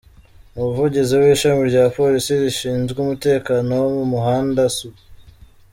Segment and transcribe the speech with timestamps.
[0.57, 4.99] Umuvugizi w’ishami rya Polisi rishinzwe umutekano wo mu muhanda, Supt.